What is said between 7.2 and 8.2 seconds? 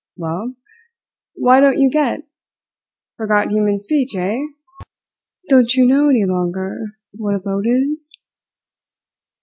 a boat is?"